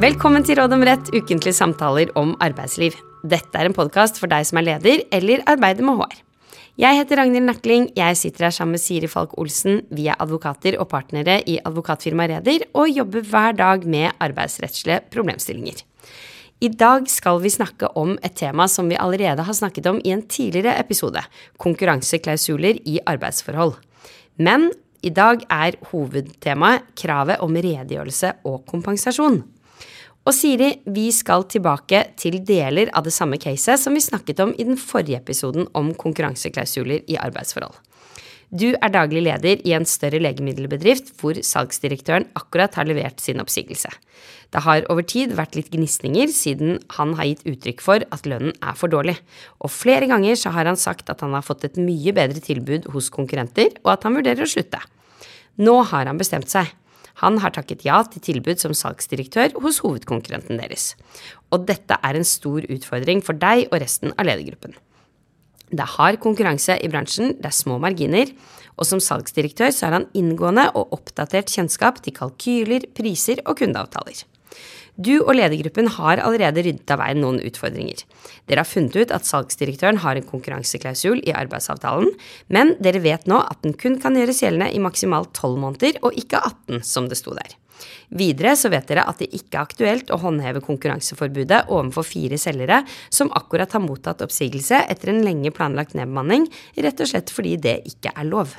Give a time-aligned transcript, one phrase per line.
[0.00, 2.94] Velkommen til Råd om rett, ukentlige samtaler om arbeidsliv.
[3.20, 6.22] Dette er en podkast for deg som er leder eller arbeider med HR.
[6.80, 7.88] Jeg heter Ragnhild Nakling.
[7.98, 9.82] Jeg sitter her sammen med Siri Falk Olsen.
[9.92, 15.84] Vi er advokater og partnere i advokatfirmaet Reder og jobber hver dag med arbeidsrettslige problemstillinger.
[16.64, 20.16] I dag skal vi snakke om et tema som vi allerede har snakket om i
[20.16, 21.20] en tidligere episode
[21.60, 23.76] konkurranseklausuler i arbeidsforhold.
[24.40, 24.70] Men
[25.04, 29.42] i dag er hovedtemaet kravet om redegjørelse og kompensasjon.
[30.30, 34.52] Og Siri, vi skal tilbake til deler av det samme caset som vi snakket om
[34.54, 37.74] i den forrige episoden om konkurranseklausuler i arbeidsforhold.
[38.54, 43.90] Du er daglig leder i en større legemiddelbedrift hvor salgsdirektøren akkurat har levert sin oppsigelse.
[44.54, 48.54] Det har over tid vært litt gnisninger siden han har gitt uttrykk for at lønnen
[48.62, 49.16] er for dårlig,
[49.58, 52.86] og flere ganger så har han sagt at han har fått et mye bedre tilbud
[52.94, 54.78] hos konkurrenter, og at han vurderer å slutte.
[55.58, 56.70] Nå har han bestemt seg.
[57.20, 60.94] Han har takket ja til tilbud som salgsdirektør hos hovedkonkurrenten deres.
[61.52, 64.76] Og dette er en stor utfordring for deg og resten av ledergruppen.
[65.70, 68.32] Det er hard konkurranse i bransjen, det er små marginer,
[68.80, 74.24] og som salgsdirektør så har han inngående og oppdatert kjennskap til kalkyler, priser og kundeavtaler.
[75.00, 78.02] Du og ledergruppen har allerede ryddet av veien noen utfordringer.
[78.50, 82.10] Dere har funnet ut at salgsdirektøren har en konkurranseklausul i arbeidsavtalen,
[82.52, 86.20] men dere vet nå at den kun kan gjøres gjeldende i maksimalt 12 måneder, og
[86.20, 87.56] ikke 18, som det sto der.
[88.12, 92.82] Videre så vet dere at det ikke er aktuelt å håndheve konkurranseforbudet overfor fire selgere
[93.08, 97.80] som akkurat har mottatt oppsigelse etter en lenge planlagt nedbemanning, rett og slett fordi det
[97.88, 98.52] ikke er lov.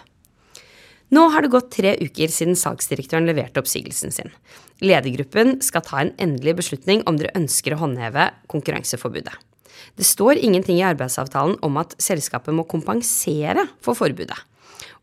[1.12, 4.30] Nå har det gått tre uker siden salgsdirektøren leverte oppsigelsen sin.
[4.80, 9.34] Ledergruppen skal ta en endelig beslutning om dere ønsker å håndheve konkurranseforbudet.
[10.00, 14.38] Det står ingenting i arbeidsavtalen om at selskapet må kompensere for forbudet.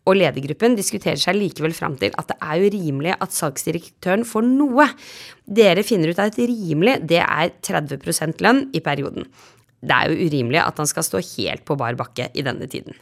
[0.09, 4.87] Og ledergruppen diskuterer seg likevel fram til at det er urimelig at salgsdirektøren får noe.
[5.45, 9.29] Dere finner ut at rimelig, det er 30 lønn i perioden.
[9.85, 12.97] Det er jo urimelig at han skal stå helt på bar bakke i denne tiden.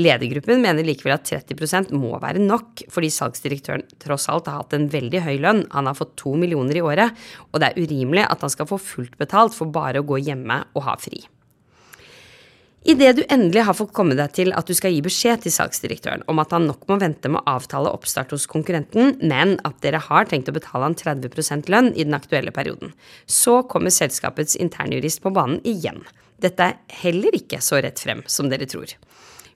[0.00, 4.88] Ledergruppen mener likevel at 30% må være nok, fordi salgsdirektøren tross alt har hatt en
[4.92, 7.14] veldig høy lønn, han har fått to millioner i året,
[7.52, 10.64] og det er urimelig at han skal få fullt betalt for bare å gå hjemme
[10.74, 11.24] og ha fri.
[12.84, 16.26] Idet du endelig har fått komme deg til at du skal gi beskjed til salgsdirektøren
[16.28, 20.02] om at han nok må vente med å avtale oppstart hos konkurrenten, men at dere
[20.04, 22.92] har tenkt å betale han 30% lønn i den aktuelle perioden,
[23.24, 26.02] så kommer selskapets internjurist på banen igjen.
[26.44, 28.92] Dette er heller ikke så rett frem som dere tror.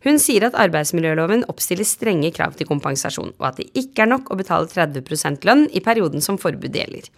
[0.06, 4.28] Hun sier at arbeidsmiljøloven oppstiller strenge krav til kompensasjon, og at det ikke er nok
[4.30, 7.08] å betale 30% lønn i perioden som forbudet gjelder.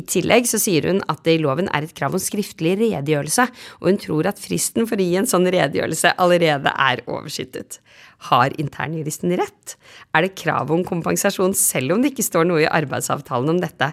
[0.00, 3.46] I tillegg så sier hun at det i loven er et krav om skriftlig redegjørelse,
[3.82, 7.82] og hun tror at fristen for å gi en sånn redegjørelse allerede er oversittet.
[8.30, 9.76] Har internjuristen rett?
[10.16, 13.90] Er det krav om kompensasjon selv om det ikke står noe i arbeidsavtalen om dette?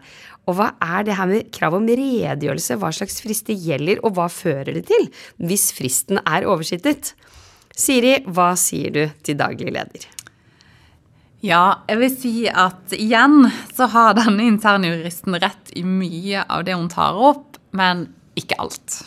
[0.48, 4.16] Og hva er det her med krav om redegjørelse, hva slags frist det gjelder, og
[4.16, 5.10] hva fører det til,
[5.44, 7.14] hvis fristen er oversittet?
[7.80, 10.08] Siri, hva sier du til daglig leder?
[11.40, 16.76] Ja, jeg vil si at igjen så har denne internjuristen rett i mye av det
[16.76, 18.10] hun tar opp, men
[18.40, 18.98] ikke alt.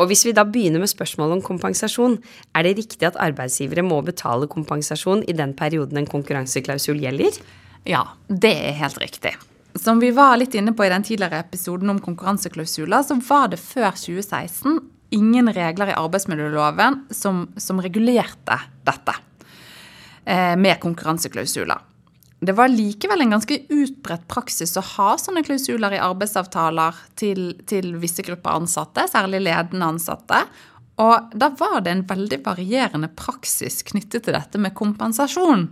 [0.00, 2.16] Og hvis vi da begynner med spørsmålet om kompensasjon,
[2.56, 7.36] er det riktig at arbeidsgivere må betale kompensasjon i den perioden en konkurranseklausul gjelder?
[7.84, 9.34] Ja, det er helt riktig.
[9.76, 13.60] Som vi var litt inne på i den tidligere episoden om konkurranseklausuler, så var det
[13.60, 14.80] før 2016
[15.14, 19.14] ingen regler i arbeidsmiljøloven som, som regulerte dette
[20.24, 21.88] eh, med konkurranseklausuler.
[22.42, 27.92] Det var likevel en ganske utbredt praksis å ha sånne klausuler i arbeidsavtaler til, til
[28.02, 30.40] visse grupper ansatte, særlig ledende ansatte.
[31.02, 35.68] Og da var det en veldig varierende praksis knyttet til dette med kompensasjon.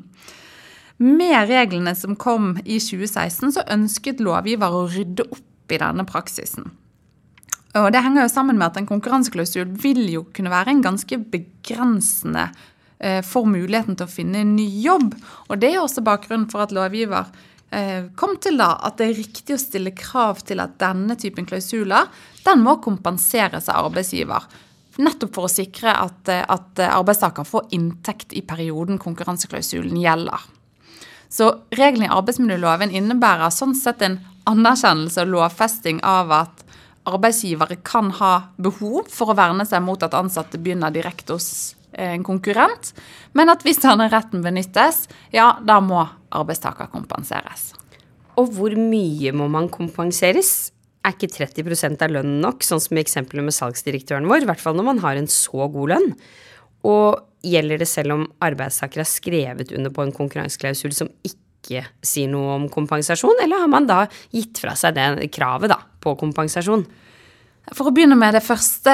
[1.03, 6.71] Med reglene som kom i 2016, så ønsket lovgiver å rydde opp i denne praksisen.
[7.79, 11.21] Og Det henger jo sammen med at en konkurranseklausul vil jo kunne være en ganske
[11.31, 12.49] begrensende
[12.99, 15.15] eh, for muligheten til å finne en ny jobb.
[15.49, 17.31] Og Det er også bakgrunnen for at lovgiver
[17.71, 21.47] eh, kom til da at det er riktig å stille krav til at denne typen
[21.47, 22.11] klausuler
[22.43, 24.49] den må kompenseres av arbeidsgiver.
[24.99, 30.43] Nettopp for å sikre at, eh, at arbeidstaker får inntekt i perioden konkurranseklausulen gjelder.
[31.31, 34.19] Så reglene i arbeidsmiljøloven innebærer sånn sett en
[34.51, 36.65] anerkjennelse og lovfesting av at
[37.09, 42.13] arbeidsgivere kan ha behov for å verne seg mot at ansatte begynner direkte hos eh,
[42.13, 42.93] en konkurrent,
[43.33, 47.71] men at hvis denne retten benyttes, ja, da må arbeidstaker kompenseres.
[48.39, 50.71] Og hvor mye må man kompenseres?
[51.01, 54.61] Er ikke 30% av lønnen nok, sånn som i eksempelet med salgsdirektøren vår, i hvert
[54.63, 56.11] fall når man har en så god lønn?
[56.89, 61.85] Og gjelder det selv om arbeidstaker har skrevet under på en konkurranseklausul som ikke ikke
[62.03, 64.03] si noe om kompensasjon, eller har man da
[64.33, 66.87] gitt fra seg det kravet da, på kompensasjon?
[67.71, 68.93] For å begynne med det første,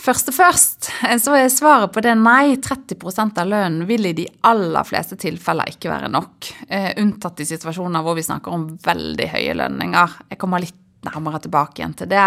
[0.00, 0.88] første først,
[1.20, 2.54] så er svaret på det nei.
[2.62, 6.48] 30% av lønnen vil i de aller fleste tilfeller ikke være nok.
[6.68, 10.16] Eh, unntatt i situasjoner hvor vi snakker om veldig høye lønninger.
[10.32, 12.24] Jeg kommer litt nærmere tilbake igjen til det.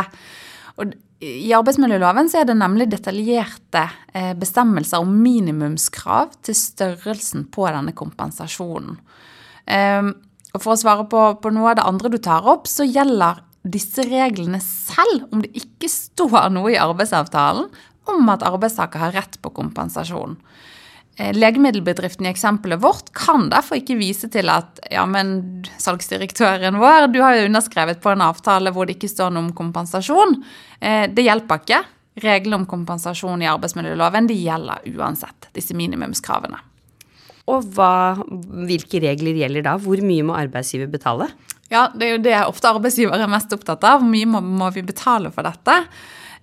[0.78, 0.94] Og
[1.26, 7.96] I arbeidsmiljøloven så er det nemlig detaljerte eh, bestemmelser om minimumskrav til størrelsen på denne
[7.98, 9.00] kompensasjonen.
[9.68, 10.14] Eh,
[10.56, 13.44] og For å svare på, på noe av det andre du tar opp, så gjelder
[13.68, 17.68] disse reglene selv om det ikke står noe i arbeidsavtalen
[18.08, 20.38] om at arbeidstaker har rett på kompensasjon.
[21.18, 27.10] Eh, legemiddelbedriften i eksempelet vårt kan derfor ikke vise til at ja, men salgsdirektøren vår,
[27.10, 30.40] du har jo underskrevet på en avtale hvor det ikke står noe om kompensasjon.
[30.80, 31.84] Eh, det hjelper ikke.
[32.24, 36.62] Reglene om kompensasjon i arbeidsmiljøloven de gjelder uansett, disse minimumskravene.
[37.48, 38.18] Og hva,
[38.68, 39.78] hvilke regler gjelder da?
[39.80, 41.30] Hvor mye må arbeidsgiver betale?
[41.72, 44.02] Ja, det er jo det ofte arbeidsgivere er mest opptatt av.
[44.02, 45.78] Hvor mye må, må vi betale for dette?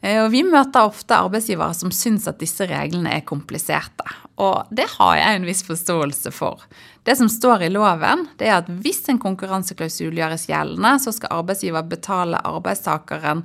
[0.05, 4.05] Eh, og vi møter ofte arbeidsgivere som syns at disse reglene er kompliserte.
[4.41, 6.65] Og det har jeg en viss forståelse for.
[7.05, 11.39] Det som står i loven, det er at hvis en konkurranseklausul gjøres gjeldende, så skal
[11.41, 13.45] arbeidsgiver betale arbeidstakeren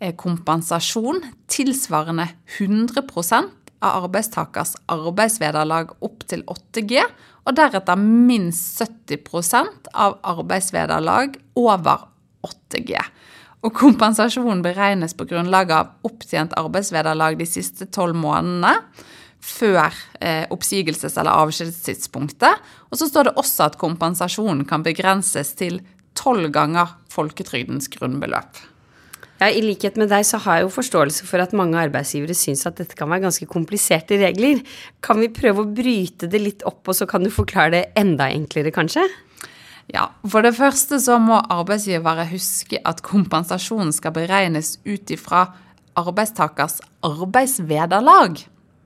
[0.00, 1.20] eh, kompensasjon
[1.52, 3.04] tilsvarende 100
[3.82, 7.02] av arbeidstakers arbeidsvederlag opp til 8G,
[7.42, 12.06] og deretter minst 70% av arbeidsvederlag over
[12.46, 12.96] 8G.
[13.62, 18.74] Og kompensasjonen beregnes på grunnlag av opptjent arbeidsvederlag de siste tolv månedene
[19.42, 19.90] før
[20.22, 22.62] eh, oppsigelses- eller avskjedstidspunktet.
[22.90, 25.80] Og så står det også at kompensasjonen kan begrenses til
[26.18, 28.60] tolv ganger folketrygdens grunnbeløp.
[29.42, 32.60] Ja, I likhet med deg så har jeg jo forståelse for at mange arbeidsgivere syns
[32.68, 34.60] at dette kan være ganske kompliserte regler.
[35.02, 38.28] Kan vi prøve å bryte det litt opp, og så kan du forklare det enda
[38.30, 39.02] enklere, kanskje?
[39.90, 45.48] Ja, For det første så må arbeidsgivere huske at kompensasjonen skal beregnes ut ifra
[45.98, 48.38] arbeidstakers arbeidsvederlag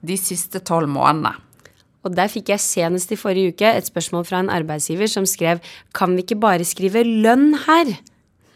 [0.09, 1.37] de siste tolv månedene.
[2.07, 5.61] Og der fikk jeg senest i forrige uke et spørsmål fra en arbeidsgiver som skrev
[5.93, 7.99] kan vi ikke bare skrive lønn her?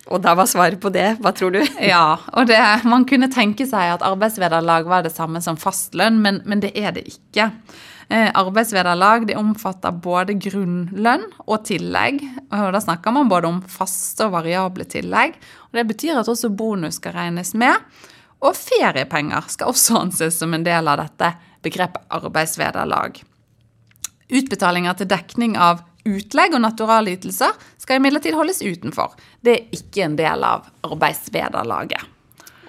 [0.08, 1.60] Og da var svaret på det, hva tror du?
[1.92, 2.58] Ja, og det,
[2.88, 6.94] man kunne tenke seg at arbeidsvederlag var det samme som fastlønn, men, men det er
[6.96, 7.50] det ikke.
[8.10, 12.24] Eh, arbeidsvederlag omfatter både grunnlønn og tillegg.
[12.50, 15.36] og Da snakker man både om faste og variable tillegg.
[15.68, 17.76] og Det betyr at også bonus skal regnes med.
[18.40, 23.20] Og feriepenger skal også anses som en del av dette begrepet arbeidsvederlag.
[24.30, 29.14] Utbetalinger til dekning av Utlegg og naturalytelser skal imidlertid holdes utenfor.
[29.44, 32.16] Det er ikke en del av arbeidsvederlaget.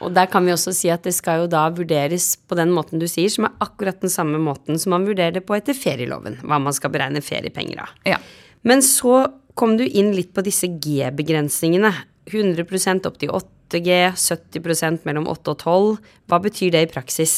[0.02, 3.02] Og der kan vi også si at det skal jo da vurderes på den måten
[3.02, 6.40] du sier, som er akkurat den samme måten som man vurderer det på etter ferieloven,
[6.42, 7.94] hva man skal beregne feriepenger av.
[8.10, 8.18] Ja.
[8.66, 9.28] Men så
[9.58, 11.94] kom du inn litt på disse G-begrensningene.
[12.32, 16.14] 100% opp til 8G, 70% mellom 8 og 12.
[16.30, 17.36] Hva betyr det i praksis?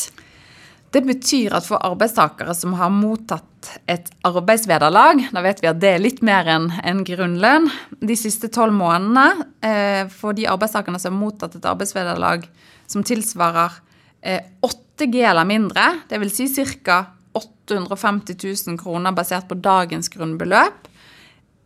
[0.93, 3.47] Det betyr at for arbeidstakere som har mottatt
[3.89, 7.69] et arbeidsvederlag, da vet vi at det er litt mer enn en grunnlønn,
[8.01, 12.47] de siste tolv månedene, eh, for de arbeidstakerne som har mottatt et arbeidsvederlag
[12.87, 13.79] som tilsvarer
[14.23, 16.39] 8G eh, eller mindre, dvs.
[16.39, 17.03] Si ca.
[17.33, 18.37] 850
[18.69, 20.89] 000 kroner basert på dagens grunnbeløp,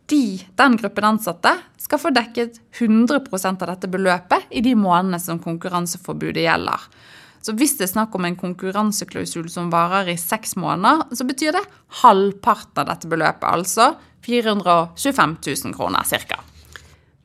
[0.08, 5.40] de, den gruppen ansatte skal få dekket 100% av dette beløpet i de månedene som
[5.42, 6.86] konkurranseforbudet gjelder.
[7.44, 11.56] Så hvis det er snakk om en konkurranseklausul som varer i seks måneder, så betyr
[11.56, 11.64] det
[12.02, 13.92] halvparten av dette beløpet, altså
[14.26, 16.42] 425 000 kroner ca.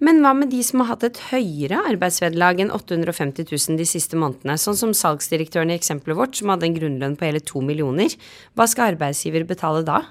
[0.03, 4.17] Men hva med de som har hatt et høyere arbeidsvederlag enn 850 000 de siste
[4.19, 8.11] månedene, sånn som salgsdirektøren i eksempelet vårt, som hadde en grunnlønn på hele to millioner.
[8.57, 10.01] Hva skal arbeidsgiver betale da?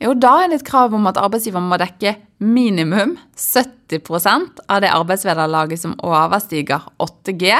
[0.00, 4.94] Jo, da er det et krav om at arbeidsgiver må dekke minimum 70% av det
[4.94, 7.52] arbeidsvederlaget som overstiger 8G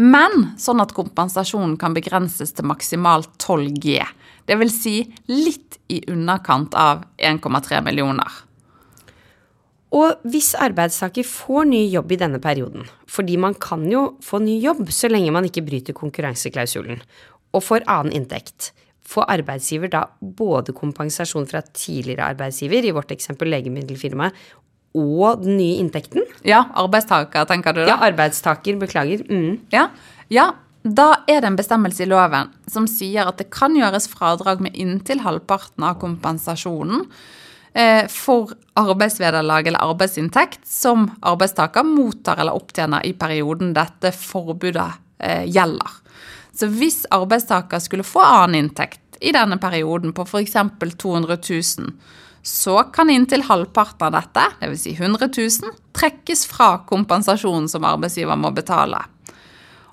[0.00, 3.98] men sånn at kompensasjonen kan begrenses til maksimalt 12 G.
[4.48, 4.96] Vil si
[5.30, 8.30] litt i underkant av 1,3 millioner.
[9.92, 14.56] Og hvis arbeidstaker får ny jobb i denne perioden, fordi man kan jo få ny
[14.62, 17.02] jobb så lenge man ikke bryter konkurranseklausulen,
[17.52, 18.70] og får annen inntekt,
[19.04, 24.32] får arbeidsgiver da både kompensasjon fra tidligere arbeidsgiver, i vårt eksempel legemiddelfirmaet,
[24.98, 26.26] og den nye inntekten?
[26.44, 27.94] Ja, arbeidstaker, tenker du da?
[27.94, 28.76] Ja, arbeidstaker.
[28.80, 29.24] Beklager.
[29.30, 29.62] Mm.
[29.72, 29.88] Ja.
[30.32, 30.52] ja.
[30.82, 34.74] Da er det en bestemmelse i loven som sier at det kan gjøres fradrag med
[34.74, 37.04] inntil halvparten av kompensasjonen
[37.72, 44.90] eh, for arbeidsvederlag eller arbeidsinntekt som arbeidstaker mottar eller opptjener i perioden dette forbudet
[45.22, 46.00] eh, gjelder.
[46.52, 50.58] Så hvis arbeidstaker skulle få annen inntekt i denne perioden på f.eks.
[50.98, 51.92] 200 000,
[52.42, 54.82] så kan inntil halvparten av dette, dvs.
[54.82, 58.98] Si 100 000, trekkes fra kompensasjonen som arbeidsgiver må betale.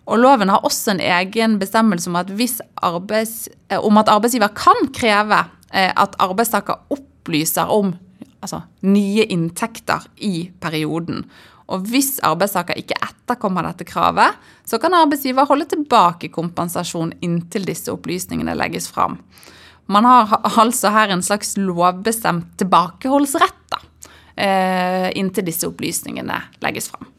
[0.09, 2.31] Og Loven har også en egen bestemmelse om at,
[2.81, 7.93] arbeids, eh, om at arbeidsgiver kan kreve eh, at arbeidstaker opplyser om
[8.41, 11.27] altså, nye inntekter i perioden.
[11.69, 14.33] Og hvis arbeidstaker ikke etterkommer dette kravet,
[14.65, 19.19] så kan arbeidsgiver holde tilbake kompensasjon inntil disse opplysningene legges fram.
[19.89, 23.79] Man har altså her en slags lovbestemt tilbakeholdsrett da,
[24.37, 27.09] eh, inntil disse opplysningene legges fram.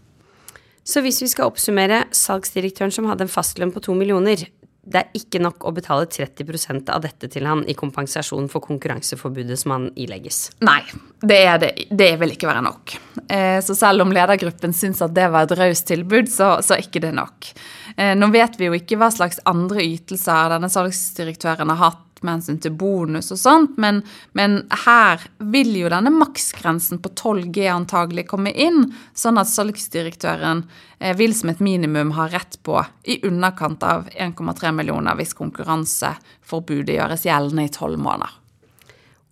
[0.84, 4.46] Så hvis vi skal oppsummere salgsdirektøren som hadde en fastlønn på to millioner,
[4.90, 9.58] det er ikke nok å betale 30% av dette til han i kompensasjon for konkurranseforbudet
[9.60, 10.48] som han ilegges?
[10.64, 10.80] Nei,
[11.20, 12.94] det, er det, det vil ikke være nok.
[13.28, 16.86] Eh, så selv om ledergruppen syns at det var et raust tilbud, så, så er
[16.86, 17.52] ikke det nok.
[17.96, 22.38] Eh, nå vet vi jo ikke hva slags andre ytelser denne salgsdirektøren har hatt med
[22.38, 24.02] hensyn til bonus og sånt, men,
[24.36, 25.22] men her
[25.52, 30.64] vil jo denne maksgrensen på 12 G antagelig komme inn, sånn at salgsdirektøren
[30.98, 36.98] eh, vil som et minimum ha rett på i underkant av 1,3 millioner hvis konkurranseforbudet
[36.98, 38.36] gjøres gjeldende i tolv måneder.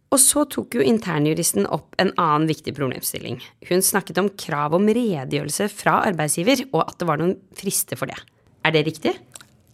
[0.08, 3.42] Og så tok jo internjuristen opp en annen viktig problemstilling.
[3.68, 8.08] Hun snakket om krav om redegjørelse fra arbeidsgiver, og at det var noen frister for
[8.08, 8.16] det.
[8.64, 9.12] Er det riktig?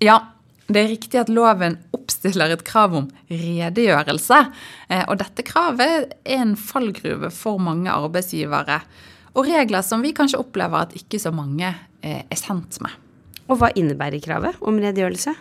[0.02, 0.18] Ja,
[0.66, 4.40] det er riktig at loven oppstiller et krav om redegjørelse.
[4.88, 8.80] Eh, og dette kravet er en fallgruve for mange arbeidsgivere.
[9.34, 12.96] Og regler som vi kanskje opplever at ikke så mange eh, er kjent med.
[13.44, 15.34] Og hva innebærer kravet om redegjørelse?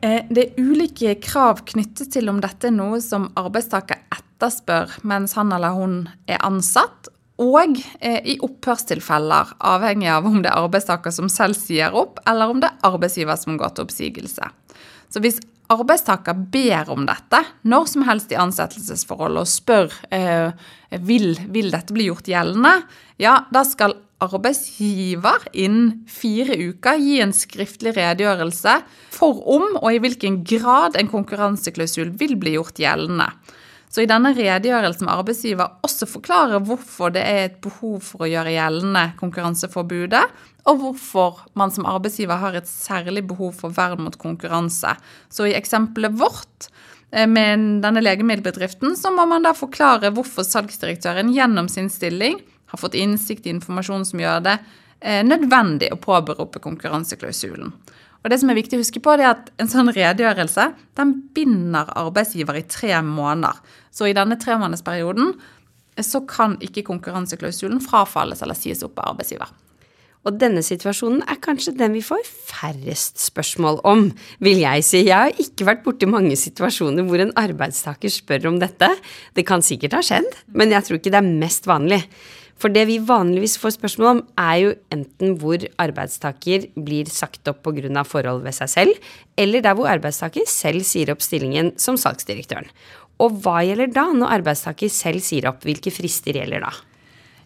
[0.00, 5.36] Eh, det er ulike krav knyttet til om dette er noe som arbeidstaker etterspør mens
[5.36, 7.09] han eller hun er ansatt,
[7.40, 12.52] og eh, i opphørstilfeller, avhengig av om det er arbeidstaker som selv sier opp, eller
[12.52, 14.50] om det er arbeidsgiver som går til oppsigelse.
[15.10, 20.52] Så hvis arbeidstaker ber om dette når som helst i ansettelsesforholdet og spør eh,
[21.06, 22.76] vil, vil dette bli gjort gjeldende,
[23.22, 28.74] ja, da skal arbeidsgiver innen fire uker gi en skriftlig redegjørelse
[29.14, 33.30] for om og i hvilken grad en konkurranseklausul vil bli gjort gjeldende.
[33.90, 38.30] Så i denne redegjørelsen må arbeidsgiver også forklare hvorfor det er et behov for å
[38.30, 40.22] gjøre gjeldende konkurranseforbudet,
[40.70, 44.94] og hvorfor man som arbeidsgiver har et særlig behov for vern mot konkurranse.
[45.32, 46.68] Så i eksempelet vårt
[47.10, 52.38] eh, med denne legemiddelbedriften, så må man da forklare hvorfor salgsdirektøren gjennom sin stilling
[52.70, 54.56] har fått innsikt i informasjon som gjør det
[55.00, 57.74] eh, nødvendig å påberope konkurranseklausulen.
[58.20, 60.66] Og det som er viktig å huske på, er at en sånn redegjørelse
[61.00, 63.56] den binder arbeidsgiver i tre måneder.
[63.94, 69.50] Så i denne tremånedersperioden eh, så kan ikke konkurranseklausulen frafalles eller sies opp av arbeidsgiver.
[70.28, 74.10] Og denne situasjonen er kanskje den vi får færrest spørsmål om,
[74.44, 75.00] vil jeg si.
[75.06, 78.90] Jeg har ikke vært borti mange situasjoner hvor en arbeidstaker spør om dette.
[79.32, 82.02] Det kan sikkert ha skjedd, men jeg tror ikke det er mest vanlig.
[82.60, 87.62] For det vi vanligvis får spørsmål om, er jo enten hvor arbeidstaker blir sagt opp
[87.64, 88.04] pga.
[88.04, 88.94] forhold ved seg selv,
[89.36, 92.68] eller der hvor arbeidstaker selv sier opp stillingen som salgsdirektøren.
[93.20, 95.64] Og hva gjelder da, når arbeidstaker selv sier opp?
[95.64, 96.72] Hvilke frister gjelder da?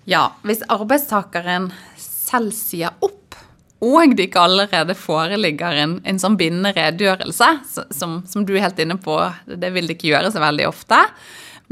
[0.06, 3.38] Ja, hvis arbeidstakeren selv sier opp,
[3.84, 7.48] og det ikke allerede foreligger en, en sånn bindende redegjørelse,
[7.92, 9.16] som, som, du er helt inne på,
[9.46, 11.00] det vil det ikke gjøre så veldig ofte,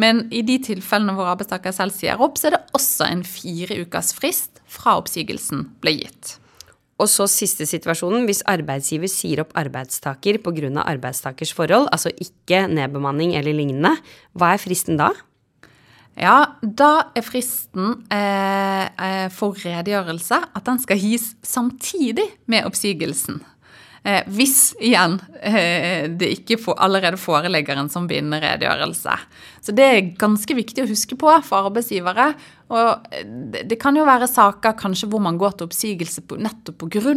[0.00, 3.82] men i de tilfellene hvor arbeidstaker selv sier opp, så er det også en fire
[3.84, 6.36] ukers frist fra oppsigelsen ble gitt.
[7.02, 10.70] Og så siste situasjonen, hvis arbeidsgiver sier opp arbeidstaker pga.
[10.84, 13.96] arbeidstakers forhold, altså ikke nedbemanning eller lignende,
[14.32, 15.10] hva er fristen da?
[16.12, 23.40] Ja, da er fristen eh, eh for redegjørelse at den skal gis samtidig med oppsigelsen.
[24.02, 29.14] Eh, hvis igjen eh, det ikke for, allerede foreligger en sånn bindende redegjørelse.
[29.62, 32.32] Så det er ganske viktig å huske på for arbeidsgivere.
[32.74, 33.12] Og
[33.52, 37.14] det, det kan jo være saker kanskje hvor man går til oppsigelse på, nettopp pga.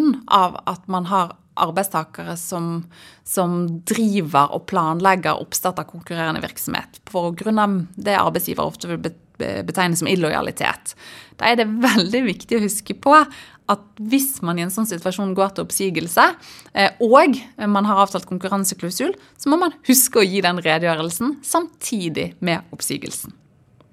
[0.75, 2.83] at man har arbeidstakere som,
[3.23, 6.99] som, driver og planlegger oppstart av konkurrerende virksomhet.
[7.07, 8.99] På grunn av det arbeidsgiver ofte vil
[9.37, 10.95] betegne som illojalitet.
[11.39, 13.17] Da er det veldig viktig å huske på
[13.71, 16.25] at hvis man i en sånn situasjon går til oppsigelse,
[16.77, 17.39] eh, og
[17.71, 23.33] man har avtalt konkurranseklausul, så må man huske å gi den redegjørelsen samtidig med oppsigelsen.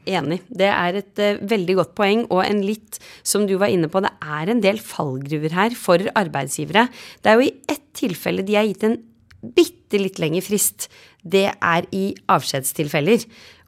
[0.03, 0.41] Enig.
[0.51, 4.03] Det er et uh, veldig godt poeng, og en litt, som du var inne på,
[4.03, 6.89] det er en del fallgruver her for arbeidsgivere.
[7.23, 8.99] Det er jo i ett tilfelle de har gitt en
[9.43, 10.89] bitte litt lengre frist.
[11.23, 13.23] Det er i avskjedstilfeller.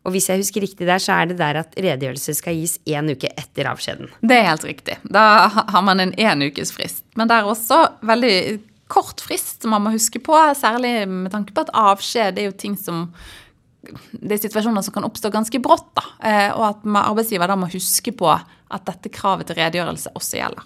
[0.05, 3.09] Og hvis jeg husker riktig der, så er det der at redegjørelse skal gis én
[3.09, 4.11] uke etter avskjeden.
[4.21, 4.99] Det er helt riktig.
[5.09, 7.05] Da har man en én ukes frist.
[7.17, 8.35] Men det er også veldig
[8.93, 12.59] kort frist som man må huske på, særlig med tanke på at avskjed er jo
[12.59, 13.09] ting som
[13.85, 15.91] det er situasjoner som kan oppstå ganske brått.
[15.95, 20.41] da, eh, Og at arbeidsgiver da må huske på at dette kravet til redegjørelse også
[20.41, 20.65] gjelder.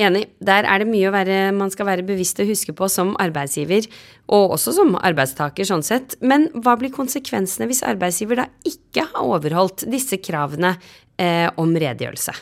[0.00, 0.22] Enig.
[0.40, 3.88] Der er det mye være, man skal være bevisst og huske på som arbeidsgiver,
[4.32, 6.16] og også som arbeidstaker, sånn sett.
[6.24, 10.76] Men hva blir konsekvensene hvis arbeidsgiver da ikke har overholdt disse kravene
[11.20, 12.36] eh, om redegjørelse?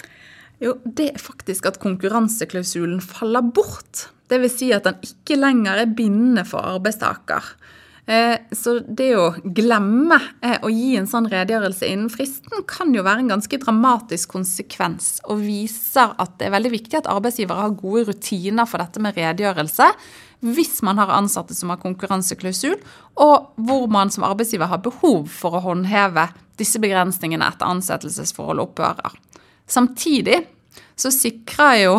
[0.63, 4.09] Jo, det er faktisk at konkurranseklausulen faller bort.
[4.29, 7.55] Vil si at den ikke lenger er bindende for arbeidstaker.
[8.09, 13.03] Eh, så det å glemme eh, å gi en sånn redegjørelse innen fristen kan jo
[13.05, 17.77] være en ganske dramatisk konsekvens, og viser at det er veldig viktig at arbeidsgivere har
[17.77, 19.91] gode rutiner for dette med redegjørelse
[20.47, 22.79] hvis man har ansatte som har konkurranseklausul,
[23.21, 29.19] og hvor man som arbeidsgiver har behov for å håndheve disse begrensningene etter ansettelsesforhold opphører.
[29.69, 30.41] Samtidig
[30.99, 31.95] så sikrer jo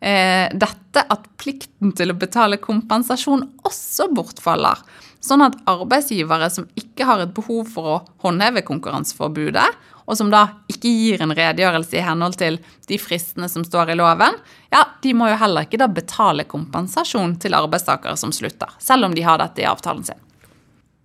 [0.00, 4.80] eh, dette at plikten til å betale kompensasjon også bortfaller.
[5.20, 9.66] Sånn at arbeidsgivere som ikke har et behov for å håndheve konkurranseforbudet,
[10.10, 12.56] og som da ikke gir en redegjørelse i henhold til
[12.88, 14.40] de fristene som står i loven,
[14.72, 19.14] ja, de må jo heller ikke da betale kompensasjon til arbeidstakere som slutter, selv om
[19.14, 20.18] de har dette i avtalen sin.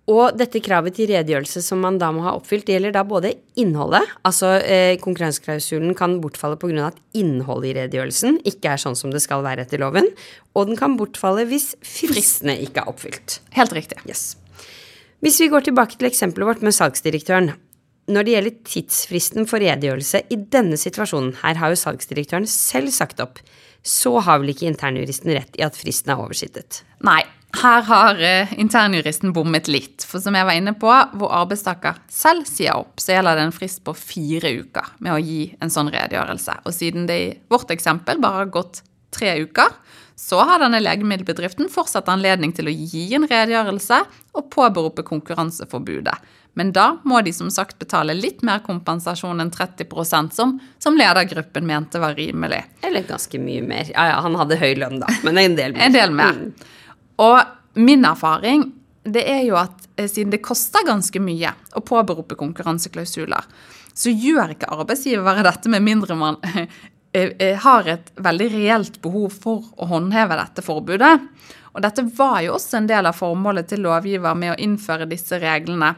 [0.06, 4.06] Og dette kravet til redegjørelse som man da må ha oppfylt, gjelder da både innholdet,
[4.26, 6.92] altså eh, konkurranseklausulen kan bortfalle pga.
[6.92, 10.06] at innholdet i redegjørelsen ikke er sånn som det skal være etter loven,
[10.54, 13.40] og den kan bortfalle hvis fristene ikke er oppfylt.
[13.58, 13.98] Helt riktig.
[14.06, 14.36] Yes.
[15.24, 17.56] Hvis vi går tilbake til eksempelet vårt med salgsdirektøren.
[18.06, 23.18] Når det gjelder tidsfristen for redegjørelse i denne situasjonen, her har jo salgsdirektøren selv sagt
[23.24, 23.40] opp,
[23.82, 26.84] så har vel ikke internjuristen rett i at fristen er oversittet?
[27.06, 27.24] Nei,
[27.60, 30.04] her har uh, internjuristen bommet litt.
[30.06, 33.54] For som jeg var inne på, hvor arbeidstaker selv sier opp, så gjelder det en
[33.54, 36.60] frist på fire uker med å gi en sånn redegjørelse.
[36.64, 38.82] Og siden det i vårt eksempel bare har gått
[39.14, 39.74] tre uker,
[40.16, 44.00] så har denne legemiddelbedriften fortsatt anledning til å gi en redegjørelse
[44.36, 46.16] og påberope konkurranseforbudet.
[46.56, 51.66] Men da må de som sagt betale litt mer kompensasjon enn 30% som, som ledergruppen
[51.68, 52.62] mente var rimelig.
[52.80, 53.90] Eller ganske mye mer.
[53.92, 55.84] Ja ja, han hadde høy lønn, da, men en del mer.
[55.84, 56.40] en del mer.
[56.40, 56.72] Mm.
[57.26, 57.36] Og
[57.76, 58.70] min erfaring
[59.06, 63.44] det er jo at eh, siden det koster ganske mye å påberope konkurranseklausuler,
[63.96, 66.66] så gjør ikke arbeidsgivere dette med mindre man eh,
[67.12, 71.14] eh, har et veldig reelt behov for å håndheve dette forbudet.
[71.76, 75.38] Og dette var jo også en del av formålet til lovgiver med å innføre disse
[75.40, 75.94] reglene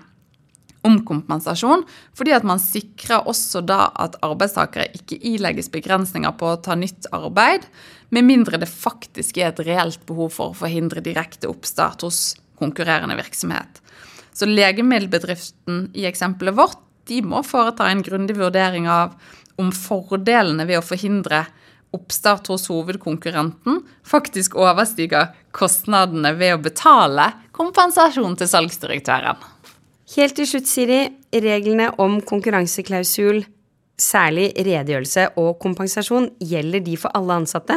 [0.87, 1.83] om kompensasjon,
[2.17, 7.09] fordi at man sikrer også da at arbeidstakere ikke ilegges begrensninger på å ta nytt
[7.15, 7.67] arbeid,
[8.15, 13.17] med mindre det faktisk er et reelt behov for å forhindre direkte oppstart hos konkurrerende
[13.19, 13.83] virksomhet.
[14.33, 19.17] Så legemiddelbedriften i eksempelet vårt de må foreta en grundig vurdering av
[19.59, 21.47] om fordelene ved å forhindre
[21.97, 29.39] oppstart hos hovedkonkurrenten faktisk overstiger kostnadene ved å betale kompensasjon til salgsdirektøren.
[30.15, 31.01] Helt til slutt, Siri.
[31.33, 33.43] Reglene om konkurranseklausul,
[34.01, 37.77] særlig redegjørelse og kompensasjon, gjelder de for alle ansatte?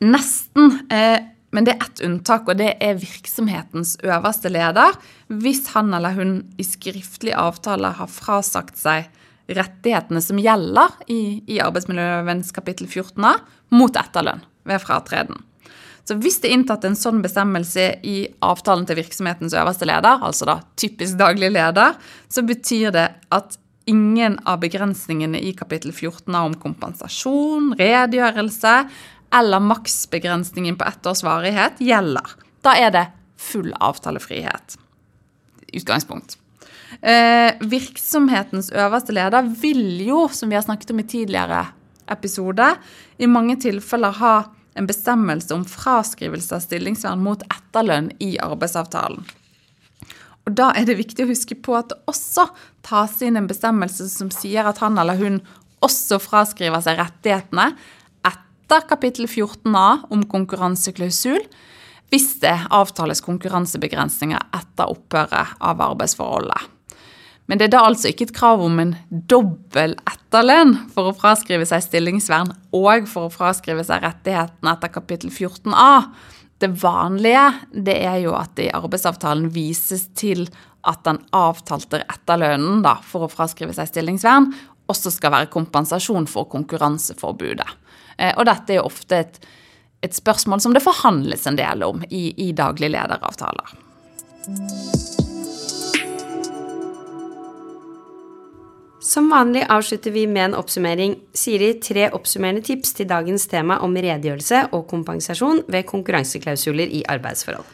[0.00, 0.78] Nesten.
[0.90, 4.94] Eh, men det er ett unntak, og det er virksomhetens øverste leder.
[5.42, 9.10] Hvis han eller hun i skriftlig avtale har frasagt seg
[9.50, 13.40] rettighetene som gjelder i, i arbeidsmiljølovens kapittel 14a,
[13.74, 15.42] mot etterlønn ved fratreden.
[16.06, 20.48] Så hvis det er inntatt en sånn bestemmelse i avtalen til virksomhetens øverste leder, altså
[20.48, 21.98] da typisk daglig leder,
[22.30, 23.58] så betyr det at
[23.90, 28.74] ingen av begrensningene i kapittel 14 om kompensasjon, redegjørelse
[29.32, 32.36] eller maksbegrensningen på ett års varighet gjelder.
[32.62, 33.06] Da er det
[33.40, 34.76] full avtalefrihet.
[35.72, 36.36] Utgangspunkt.
[37.00, 41.66] Eh, virksomhetens øverste leder vil jo, som vi har snakket om i tidligere
[42.10, 42.74] episode,
[43.18, 44.34] i mange tilfeller ha
[44.74, 49.22] en bestemmelse om fraskrivelse av stillingsvern mot etterlønn i arbeidsavtalen.
[50.46, 52.48] Og Da er det viktig å huske på at det også
[52.86, 55.40] tas inn en bestemmelse som sier at han eller hun
[55.84, 57.70] også fraskriver seg rettighetene
[58.70, 61.42] etter kapittel 14a om konkurranseklausul
[62.10, 66.68] hvis det avtales konkurransebegrensninger etter opphøret av arbeidsforholdet.
[67.50, 71.66] Men det er da altså ikke et krav om en dobbel etterlønn for å fraskrive
[71.66, 76.06] seg stillingsvern og for å fraskrive seg rettighetene etter kapittel 14a.
[76.62, 80.46] Det vanlige det er jo at det i arbeidsavtalen vises til
[80.86, 84.52] at den avtalte etterlønnen da, for å fraskrive seg stillingsvern
[84.90, 87.66] også skal være kompensasjon for konkurranseforbudet.
[88.18, 89.40] Eh, og dette er jo ofte et,
[90.06, 93.76] et spørsmål som det forhandles en del om i, i daglig lederavtaler.
[99.00, 101.16] Som vanlig avslutter vi med en oppsummering.
[101.34, 107.66] Siri, tre oppsummerende tips til dagens tema om redegjørelse og kompensasjon ved konkurranseklausuler i arbeidsforhold.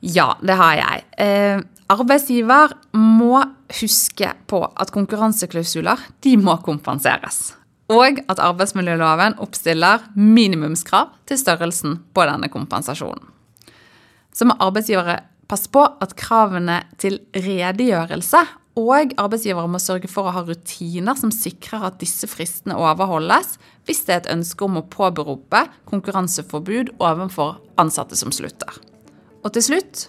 [0.00, 1.04] Ja, det har jeg.
[1.20, 3.40] Eh, Arbeidsgiver må
[3.80, 7.50] huske på at konkurranseklausuler de må kompenseres.
[7.90, 13.24] Og at arbeidsmiljøloven oppstiller minimumskrav til størrelsen på denne kompensasjonen.
[14.30, 15.18] Så må arbeidsgivere
[15.50, 18.44] passe på at kravene til redegjørelse
[18.78, 24.04] og arbeidsgivere må sørge for å ha rutiner som sikrer at disse fristene overholdes, hvis
[24.06, 28.78] det er et ønske om å påberope konkurranseforbud overfor ansatte som slutter.
[29.42, 30.06] Og til slutt,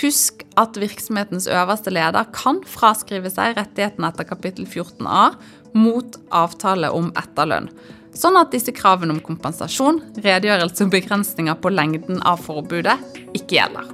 [0.00, 5.34] husk at virksomhetens øverste leder kan fraskrive seg rettigheten etter kapittel 14a
[5.76, 7.70] mot avtale om etterlønn,
[8.16, 12.98] sånn at disse kravene om kompensasjon, redegjørelse og begrensninger på lengden av forbudet
[13.32, 13.92] ikke gjelder.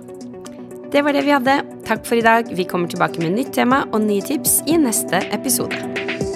[0.89, 1.59] Det var det vi hadde.
[1.85, 2.49] Takk for i dag.
[2.49, 6.28] Vi kommer tilbake med nytt tema og nye tips i neste episode.